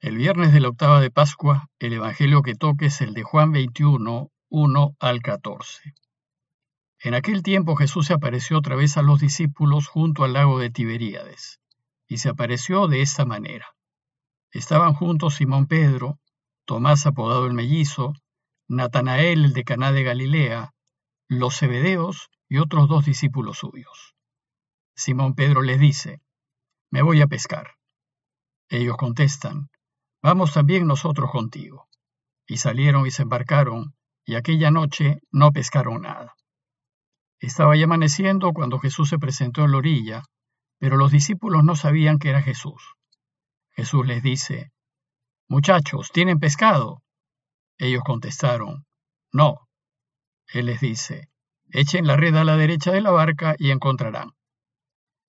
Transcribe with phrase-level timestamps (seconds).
[0.00, 3.50] El viernes de la octava de Pascua, el Evangelio que toque es el de Juan
[3.50, 5.94] 21, 1 al 14.
[7.00, 10.70] En aquel tiempo Jesús se apareció otra vez a los discípulos junto al lago de
[10.70, 11.58] Tiberíades,
[12.06, 13.74] y se apareció de esta manera.
[14.52, 16.20] Estaban juntos Simón Pedro,
[16.64, 18.12] Tomás apodado el mellizo,
[18.68, 20.74] Natanael el de Caná de Galilea,
[21.26, 24.14] los Zebedeos y otros dos discípulos suyos.
[24.94, 26.20] Simón Pedro les dice,
[26.88, 27.72] Me voy a pescar.
[28.68, 29.70] Ellos contestan,
[30.22, 31.88] Vamos también nosotros contigo.
[32.46, 36.34] Y salieron y se embarcaron, y aquella noche no pescaron nada.
[37.40, 40.22] Estaba ya amaneciendo cuando Jesús se presentó en la orilla,
[40.78, 42.94] pero los discípulos no sabían que era Jesús.
[43.70, 44.72] Jesús les dice,
[45.48, 47.02] Muchachos, ¿tienen pescado?
[47.78, 48.86] Ellos contestaron,
[49.32, 49.68] No.
[50.48, 51.30] Él les dice,
[51.70, 54.32] Echen la red a la derecha de la barca y encontrarán.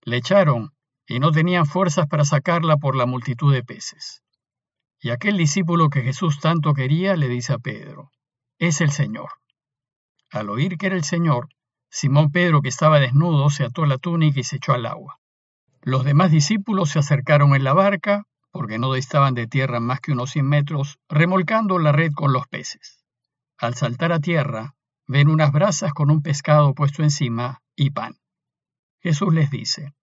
[0.02, 0.74] Le echaron
[1.06, 4.24] y no tenían fuerzas para sacarla por la multitud de peces.
[5.02, 8.12] Y aquel discípulo que Jesús tanto quería le dice a Pedro,
[8.58, 9.30] es el Señor.
[10.30, 11.48] Al oír que era el Señor,
[11.90, 15.20] Simón Pedro, que estaba desnudo, se ató la túnica y se echó al agua.
[15.82, 20.12] Los demás discípulos se acercaron en la barca, porque no estaban de tierra más que
[20.12, 23.04] unos cien metros, remolcando la red con los peces.
[23.58, 24.76] Al saltar a tierra,
[25.08, 28.18] ven unas brasas con un pescado puesto encima y pan.
[29.02, 29.94] Jesús les dice,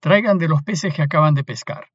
[0.00, 1.91] traigan de los peces que acaban de pescar.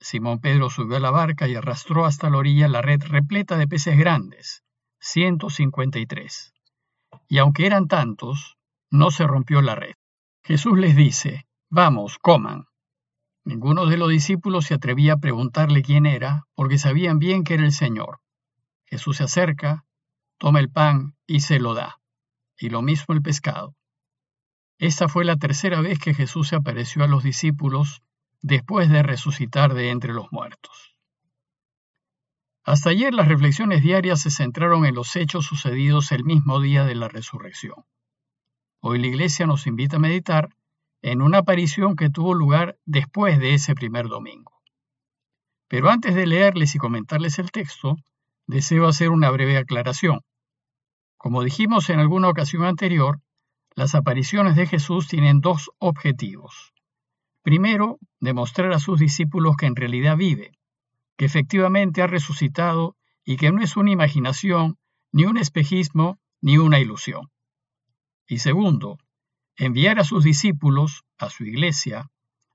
[0.00, 3.68] Simón Pedro subió a la barca y arrastró hasta la orilla la red repleta de
[3.68, 4.64] peces grandes,
[5.00, 6.54] 153.
[7.28, 8.56] Y aunque eran tantos,
[8.90, 9.94] no se rompió la red.
[10.42, 12.66] Jesús les dice, vamos, coman.
[13.44, 17.64] Ninguno de los discípulos se atrevía a preguntarle quién era, porque sabían bien que era
[17.64, 18.20] el Señor.
[18.86, 19.84] Jesús se acerca,
[20.38, 22.00] toma el pan y se lo da,
[22.58, 23.76] y lo mismo el pescado.
[24.78, 28.02] Esta fue la tercera vez que Jesús se apareció a los discípulos
[28.42, 30.96] después de resucitar de entre los muertos.
[32.64, 36.94] Hasta ayer las reflexiones diarias se centraron en los hechos sucedidos el mismo día de
[36.94, 37.84] la resurrección.
[38.80, 40.48] Hoy la Iglesia nos invita a meditar
[41.02, 44.52] en una aparición que tuvo lugar después de ese primer domingo.
[45.68, 47.96] Pero antes de leerles y comentarles el texto,
[48.46, 50.20] deseo hacer una breve aclaración.
[51.16, 53.20] Como dijimos en alguna ocasión anterior,
[53.74, 56.72] las apariciones de Jesús tienen dos objetivos.
[57.42, 60.52] Primero, demostrar a sus discípulos que en realidad vive,
[61.16, 64.78] que efectivamente ha resucitado y que no es una imaginación,
[65.12, 67.30] ni un espejismo, ni una ilusión.
[68.26, 68.98] Y segundo,
[69.56, 72.10] enviar a sus discípulos, a su iglesia,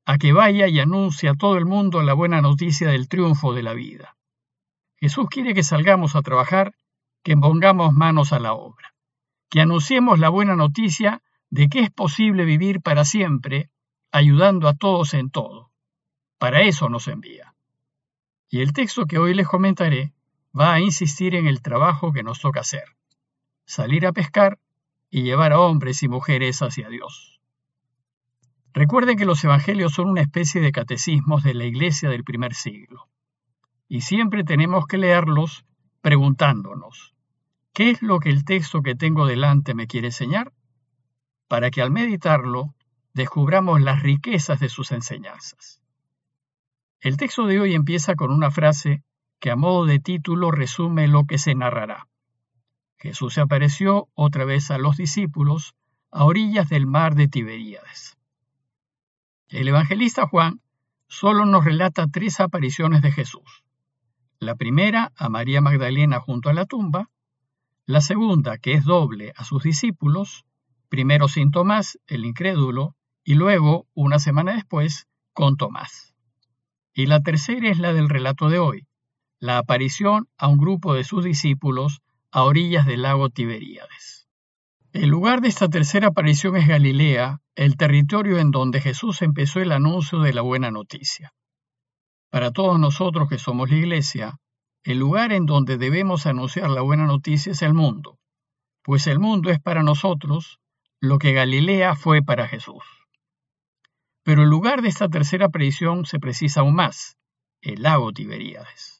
[0.06, 3.63] a que vaya y anuncie a todo el mundo la buena noticia del triunfo de
[3.63, 4.16] la vida.
[4.97, 6.73] Jesús quiere que salgamos a trabajar,
[7.23, 8.94] que pongamos manos a la obra,
[9.50, 13.69] que anunciemos la buena noticia de que es posible vivir para siempre
[14.16, 15.72] ayudando a todos en todo.
[16.38, 17.53] Para eso nos envía.
[18.50, 20.14] Y el texto que hoy les comentaré
[20.58, 22.86] va a insistir en el trabajo que nos toca hacer.
[23.66, 24.58] Salir a pescar
[25.09, 27.42] y llevar a hombres y mujeres hacia Dios.
[28.74, 33.09] Recuerden que los evangelios son una especie de catecismos de la iglesia del primer siglo.
[33.90, 35.66] Y siempre tenemos que leerlos
[36.00, 37.14] preguntándonos,
[37.74, 40.53] ¿qué es lo que el texto que tengo delante me quiere enseñar?
[41.50, 42.75] Para que al meditarlo
[43.16, 45.80] descubramos las riquezas de sus enseñanzas.
[47.00, 49.03] El texto de hoy empieza con una frase
[49.40, 52.09] que a modo de título resume lo que se narrará.
[52.98, 55.76] Jesús se apareció otra vez a los discípulos
[56.12, 58.18] a orillas del mar de Tiberíades.
[59.47, 60.62] El evangelista Juan
[61.08, 63.64] solo nos relata tres apariciones de Jesús.
[64.40, 67.09] La primera a María Magdalena junto a la tumba,
[67.86, 70.44] la segunda, que es doble, a sus discípulos,
[70.90, 76.16] primero sin Tomás, el incrédulo, y luego, una semana después, con Tomás.
[76.94, 78.88] Y la tercera es la del relato de hoy,
[79.40, 84.28] la aparición a un grupo de sus discípulos a orillas del lago Tiberíades.
[84.94, 89.72] El lugar de esta tercera aparición es Galilea, el territorio en donde Jesús empezó el
[89.72, 91.34] anuncio de la buena noticia.
[92.30, 94.40] Para todos nosotros que somos la Iglesia,
[94.84, 98.20] el lugar en donde debemos anunciar la buena noticia es el mundo,
[98.84, 100.59] pues el mundo es para nosotros
[100.99, 102.84] lo que Galilea fue para Jesús.
[104.25, 107.16] Pero el lugar de esta tercera aparición se precisa aún más,
[107.61, 108.99] el lago Tiberíades.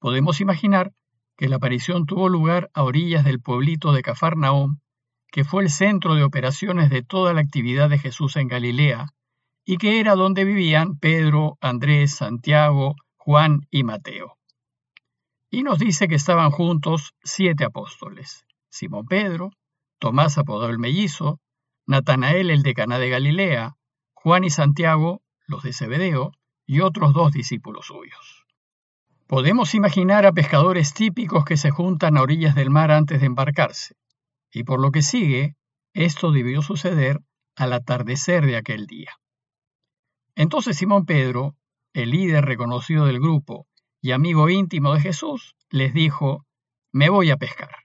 [0.00, 0.94] Podemos imaginar
[1.36, 4.80] que la aparición tuvo lugar a orillas del pueblito de Cafarnaón,
[5.30, 9.08] que fue el centro de operaciones de toda la actividad de Jesús en Galilea,
[9.66, 14.38] y que era donde vivían Pedro, Andrés, Santiago, Juan y Mateo.
[15.50, 19.50] Y nos dice que estaban juntos siete apóstoles, Simón Pedro,
[19.98, 21.40] Tomás apodado el mellizo,
[21.86, 23.76] Natanael el de Caná de Galilea,
[24.26, 26.32] Juan y Santiago, los de Zebedeo,
[26.66, 28.44] y otros dos discípulos suyos.
[29.28, 33.94] Podemos imaginar a pescadores típicos que se juntan a orillas del mar antes de embarcarse,
[34.50, 35.54] y por lo que sigue,
[35.94, 37.20] esto debió suceder
[37.54, 39.12] al atardecer de aquel día.
[40.34, 41.54] Entonces Simón Pedro,
[41.92, 43.68] el líder reconocido del grupo
[44.00, 46.44] y amigo íntimo de Jesús, les dijo,
[46.90, 47.76] me voy a pescar.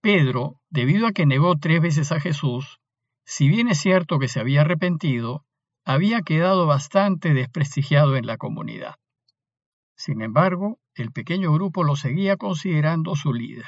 [0.00, 2.80] Pedro, debido a que negó tres veces a Jesús,
[3.26, 5.44] si bien es cierto que se había arrepentido,
[5.84, 8.94] había quedado bastante desprestigiado en la comunidad.
[9.96, 13.66] Sin embargo, el pequeño grupo lo seguía considerando su líder.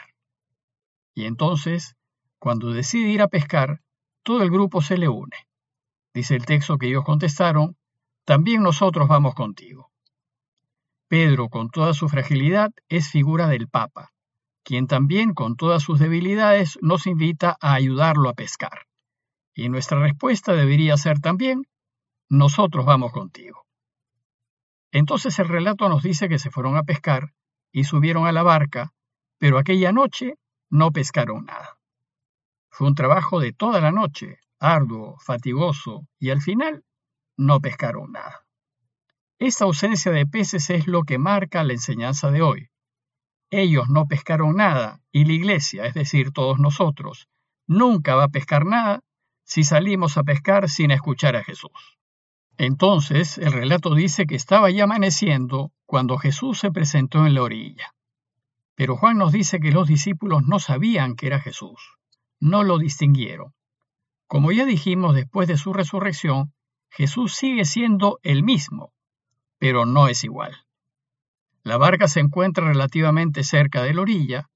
[1.13, 1.97] Y entonces,
[2.39, 3.83] cuando decide ir a pescar,
[4.23, 5.49] todo el grupo se le une.
[6.15, 7.77] Dice el texto que ellos contestaron,
[8.25, 9.91] también nosotros vamos contigo.
[11.09, 14.13] Pedro, con toda su fragilidad, es figura del Papa,
[14.63, 18.88] quien también, con todas sus debilidades, nos invita a ayudarlo a pescar.
[19.59, 21.67] Y nuestra respuesta debería ser también,
[22.29, 23.67] nosotros vamos contigo.
[24.93, 27.35] Entonces el relato nos dice que se fueron a pescar
[27.73, 28.93] y subieron a la barca,
[29.37, 30.35] pero aquella noche
[30.71, 31.77] no pescaron nada.
[32.71, 36.85] Fue un trabajo de toda la noche, arduo, fatigoso, y al final
[37.37, 38.47] no pescaron nada.
[39.41, 42.71] Esta ausencia de peces es lo que marca la enseñanza de hoy.
[43.51, 47.27] Ellos no pescaron nada y la iglesia, es decir, todos nosotros,
[47.67, 49.03] nunca va a pescar nada
[49.49, 51.71] si salimos a pescar sin escuchar a Jesús.
[52.59, 57.95] Entonces el relato dice que estaba ya amaneciendo cuando Jesús se presentó en la orilla.
[58.75, 61.81] Pero Juan nos dice que los discípulos no sabían que era Jesús,
[62.39, 63.55] no lo distinguieron.
[64.27, 66.53] Como ya dijimos después de su resurrección,
[66.91, 68.93] Jesús sigue siendo el mismo,
[69.59, 70.55] pero no es igual.
[71.63, 74.51] La barca se encuentra relativamente cerca de la orilla,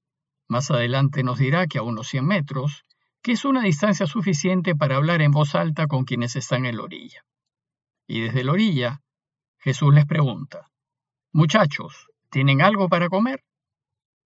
[0.47, 2.85] más adelante nos dirá que a unos 100 metros,
[3.23, 6.83] que es una distancia suficiente para hablar en voz alta con quienes están en la
[6.83, 7.23] orilla
[8.07, 9.01] y desde la orilla,
[9.59, 10.69] Jesús les pregunta,
[11.31, 13.43] Muchachos, ¿tienen algo para comer?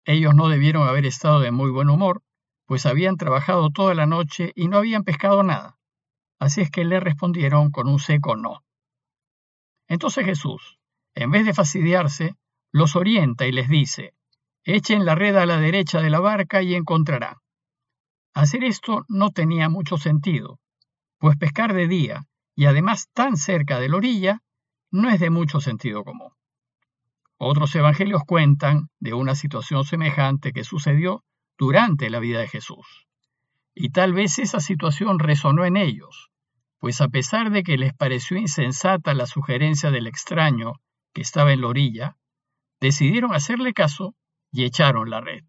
[0.05, 2.21] Ellos no debieron haber estado de muy buen humor,
[2.65, 5.77] pues habían trabajado toda la noche y no habían pescado nada.
[6.39, 8.63] Así es que le respondieron con un seco no.
[9.87, 10.79] Entonces Jesús,
[11.15, 12.35] en vez de fastidiarse,
[12.71, 14.13] los orienta y les dice,
[14.65, 17.37] echen la red a la derecha de la barca y encontrarán.
[18.37, 20.59] Hacer esto no tenía mucho sentido,
[21.17, 24.43] pues pescar de día y además tan cerca de la orilla,
[24.91, 26.29] no es de mucho sentido común.
[27.37, 31.23] Otros evangelios cuentan de una situación semejante que sucedió
[31.57, 33.07] durante la vida de Jesús.
[33.73, 36.29] Y tal vez esa situación resonó en ellos,
[36.77, 40.73] pues a pesar de que les pareció insensata la sugerencia del extraño
[41.11, 42.17] que estaba en la orilla,
[42.79, 44.13] decidieron hacerle caso
[44.51, 45.43] y echaron la red.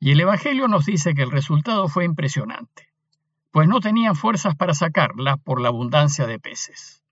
[0.00, 2.90] Y el Evangelio nos dice que el resultado fue impresionante
[3.50, 7.02] pues no tenían fuerzas para sacarla por la abundancia de peces.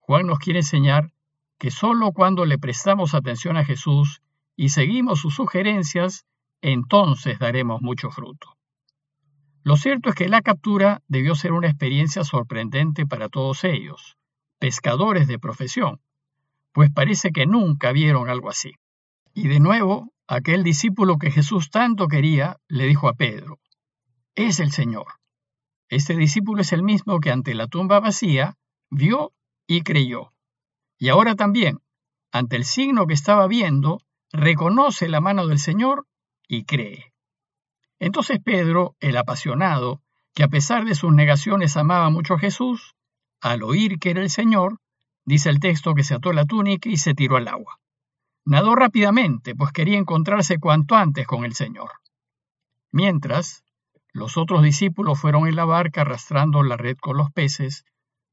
[0.00, 1.12] Juan nos quiere enseñar
[1.58, 4.22] que sólo cuando le prestamos atención a Jesús
[4.56, 6.26] y seguimos sus sugerencias,
[6.62, 8.56] entonces daremos mucho fruto.
[9.62, 14.16] Lo cierto es que la captura debió ser una experiencia sorprendente para todos ellos,
[14.58, 16.00] pescadores de profesión,
[16.72, 18.72] pues parece que nunca vieron algo así.
[19.38, 23.58] Y de nuevo, aquel discípulo que Jesús tanto quería le dijo a Pedro,
[24.34, 25.08] es el Señor.
[25.90, 28.56] Este discípulo es el mismo que ante la tumba vacía
[28.88, 29.34] vio
[29.66, 30.32] y creyó.
[30.96, 31.80] Y ahora también,
[32.32, 34.00] ante el signo que estaba viendo,
[34.32, 36.06] reconoce la mano del Señor
[36.48, 37.12] y cree.
[37.98, 40.00] Entonces Pedro, el apasionado,
[40.34, 42.94] que a pesar de sus negaciones amaba mucho a Jesús,
[43.42, 44.78] al oír que era el Señor,
[45.26, 47.78] dice el texto que se ató la túnica y se tiró al agua.
[48.46, 51.90] Nadó rápidamente, pues quería encontrarse cuanto antes con el Señor.
[52.92, 53.64] Mientras,
[54.12, 57.84] los otros discípulos fueron en la barca arrastrando la red con los peces,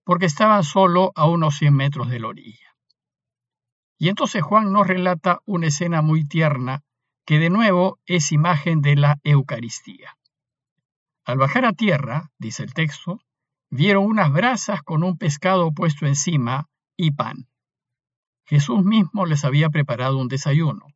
[0.03, 2.75] porque estaban solo a unos 100 metros de la orilla.
[3.97, 6.83] Y entonces Juan nos relata una escena muy tierna
[7.25, 10.15] que de nuevo es imagen de la Eucaristía.
[11.25, 13.19] Al bajar a tierra, dice el texto,
[13.71, 17.47] vieron unas brasas con un pescado puesto encima y pan.
[18.45, 20.87] Jesús mismo les había preparado un desayuno,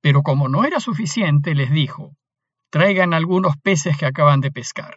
[0.00, 2.16] pero como no era suficiente, les dijo,
[2.70, 4.96] traigan algunos peces que acaban de pescar.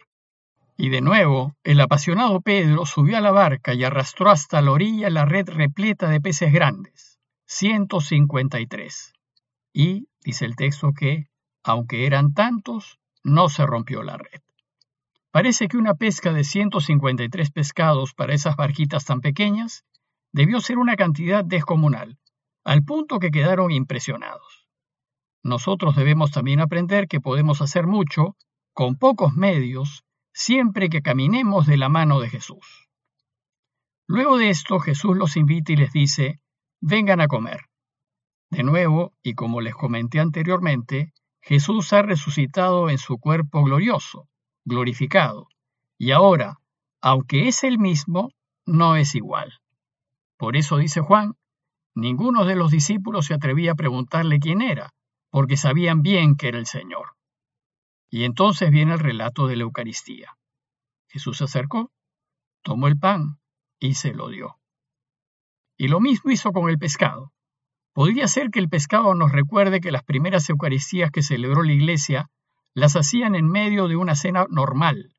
[0.76, 5.08] Y de nuevo, el apasionado Pedro subió a la barca y arrastró hasta la orilla
[5.08, 9.12] la red repleta de peces grandes, 153.
[9.72, 11.28] Y, dice el texto que,
[11.62, 14.42] aunque eran tantos, no se rompió la red.
[15.30, 19.84] Parece que una pesca de 153 pescados para esas barquitas tan pequeñas
[20.36, 22.18] debió ser una cantidad descomunal,
[22.64, 24.66] al punto que quedaron impresionados
[25.46, 28.36] nosotros debemos también aprender que podemos hacer mucho
[28.74, 32.88] con pocos medios siempre que caminemos de la mano de Jesús.
[34.08, 36.40] Luego de esto Jesús los invita y les dice,
[36.80, 37.60] vengan a comer.
[38.50, 44.28] De nuevo, y como les comenté anteriormente, Jesús ha resucitado en su cuerpo glorioso,
[44.64, 45.48] glorificado,
[45.96, 46.58] y ahora,
[47.00, 48.30] aunque es el mismo,
[48.66, 49.60] no es igual.
[50.36, 51.34] Por eso dice Juan,
[51.94, 54.92] ninguno de los discípulos se atrevía a preguntarle quién era,
[55.30, 57.16] porque sabían bien que era el Señor.
[58.10, 60.36] Y entonces viene el relato de la Eucaristía.
[61.08, 61.90] Jesús se acercó,
[62.62, 63.38] tomó el pan
[63.78, 64.58] y se lo dio.
[65.78, 67.32] Y lo mismo hizo con el pescado.
[67.92, 72.30] Podría ser que el pescado nos recuerde que las primeras Eucaristías que celebró la Iglesia
[72.74, 75.15] las hacían en medio de una cena normal,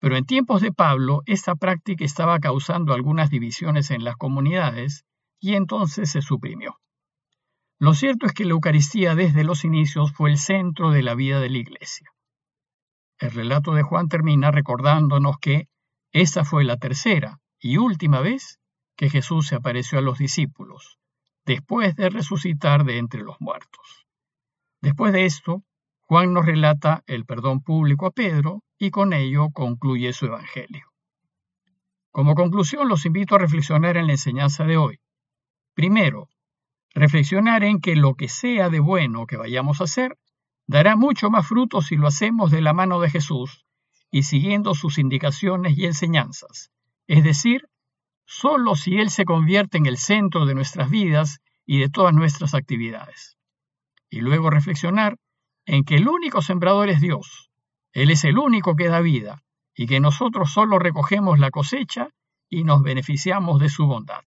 [0.00, 5.04] pero en tiempos de Pablo esta práctica estaba causando algunas divisiones en las comunidades
[5.38, 6.80] y entonces se suprimió.
[7.78, 11.40] Lo cierto es que la Eucaristía desde los inicios fue el centro de la vida
[11.40, 12.10] de la Iglesia.
[13.18, 15.68] El relato de Juan termina recordándonos que
[16.12, 18.58] esta fue la tercera y última vez
[18.96, 20.98] que Jesús se apareció a los discípulos,
[21.44, 24.06] después de resucitar de entre los muertos.
[24.80, 25.62] Después de esto,
[26.10, 30.88] Juan nos relata el perdón público a Pedro y con ello concluye su Evangelio.
[32.10, 34.98] Como conclusión, los invito a reflexionar en la enseñanza de hoy.
[35.72, 36.28] Primero,
[36.94, 40.18] reflexionar en que lo que sea de bueno que vayamos a hacer
[40.66, 43.64] dará mucho más fruto si lo hacemos de la mano de Jesús
[44.10, 46.72] y siguiendo sus indicaciones y enseñanzas,
[47.06, 47.68] es decir,
[48.26, 52.54] solo si Él se convierte en el centro de nuestras vidas y de todas nuestras
[52.54, 53.38] actividades.
[54.10, 55.16] Y luego reflexionar
[55.70, 57.48] en que el único sembrador es Dios,
[57.92, 62.08] Él es el único que da vida, y que nosotros solo recogemos la cosecha
[62.48, 64.22] y nos beneficiamos de su bondad.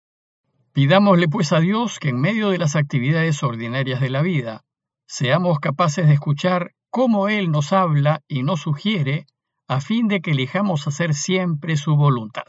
[0.75, 4.65] Pidámosle pues a Dios que en medio de las actividades ordinarias de la vida
[5.07, 9.25] seamos capaces de escuchar cómo Él nos habla y nos sugiere
[9.67, 12.45] a fin de que elijamos hacer siempre su voluntad.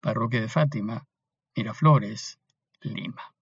[0.00, 1.04] Parroquia de Fátima,
[1.54, 2.38] Miraflores,
[2.80, 3.33] Lima.